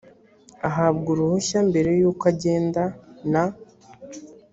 [0.67, 2.83] ahabwa uruhushya mbere y uko agenda
[3.31, 3.43] na